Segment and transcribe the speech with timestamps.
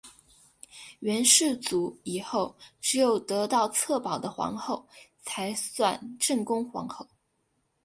[1.01, 4.87] 元世祖以后只有得到策宝的皇后
[5.21, 7.07] 才算正宫皇后。